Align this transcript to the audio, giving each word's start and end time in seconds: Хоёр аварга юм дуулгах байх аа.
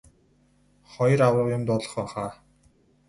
Хоёр 0.91 1.19
аварга 1.27 1.51
юм 1.57 1.63
дуулгах 1.67 1.93
байх 1.97 2.13
аа. 2.23 2.31